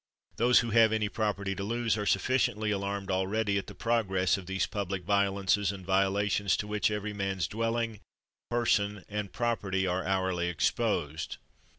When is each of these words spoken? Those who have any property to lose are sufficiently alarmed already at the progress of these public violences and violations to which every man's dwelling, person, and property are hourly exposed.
Those 0.37 0.61
who 0.61 0.71
have 0.71 0.91
any 0.91 1.09
property 1.09 1.53
to 1.53 1.63
lose 1.63 1.95
are 1.95 2.07
sufficiently 2.07 2.71
alarmed 2.71 3.11
already 3.11 3.59
at 3.59 3.67
the 3.67 3.75
progress 3.75 4.35
of 4.35 4.47
these 4.47 4.65
public 4.65 5.03
violences 5.03 5.71
and 5.71 5.85
violations 5.85 6.57
to 6.57 6.65
which 6.65 6.89
every 6.89 7.13
man's 7.13 7.47
dwelling, 7.47 7.99
person, 8.49 9.05
and 9.07 9.31
property 9.31 9.85
are 9.85 10.03
hourly 10.03 10.47
exposed. 10.47 11.37